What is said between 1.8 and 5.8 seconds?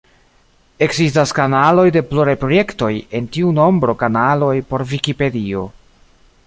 de pluraj projektoj, en tiu nombro kanaloj por Vikipedio.